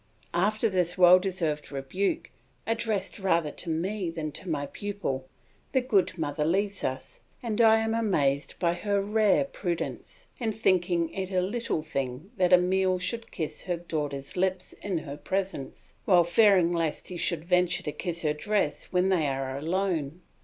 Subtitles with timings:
[0.33, 2.31] After this well deserved rebuke,
[2.65, 5.29] addressed rather to me than to my pupil,
[5.73, 11.13] the good mother leaves us, and I am amazed by her rare prudence, in thinking
[11.13, 16.23] it a little thing that Emile should kiss her daughter's lips in her presence, while
[16.23, 20.21] fearing lest he should venture to kiss her dress when they are alone.